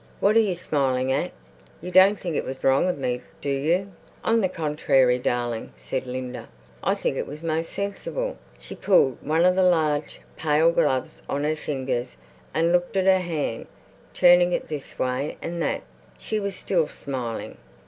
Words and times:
What 0.19 0.35
are 0.35 0.39
you 0.39 0.55
smiling 0.55 1.11
at? 1.11 1.29
You 1.79 1.91
don't 1.91 2.19
think 2.19 2.35
it 2.35 2.43
was 2.43 2.63
wrong 2.63 2.89
of 2.89 2.97
me, 2.97 3.21
do 3.39 3.51
you?" 3.51 3.91
"On 4.23 4.41
the 4.41 4.49
con 4.49 4.75
trary, 4.75 5.21
darling," 5.21 5.73
said 5.77 6.07
Linda, 6.07 6.49
"I 6.83 6.95
think 6.95 7.17
it 7.17 7.27
was 7.27 7.43
most 7.43 7.69
sensible." 7.71 8.39
She 8.57 8.73
pulled 8.73 9.19
one 9.21 9.45
of 9.45 9.55
the 9.55 9.61
large, 9.61 10.19
pale 10.37 10.71
gloves 10.71 11.21
on 11.29 11.43
her 11.43 11.51
own 11.51 11.55
fingers 11.55 12.17
and 12.51 12.71
looked 12.71 12.97
at 12.97 13.05
her 13.05 13.19
hand, 13.19 13.67
turning 14.15 14.53
it 14.53 14.69
this 14.69 14.97
way 14.97 15.37
and 15.39 15.61
that. 15.61 15.83
She 16.17 16.39
was 16.39 16.55
still 16.55 16.87
smiling. 16.87 17.57